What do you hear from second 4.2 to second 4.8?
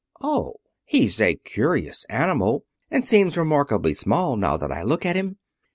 now that